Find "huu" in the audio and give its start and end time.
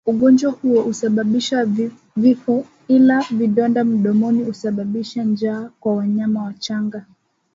0.51-0.81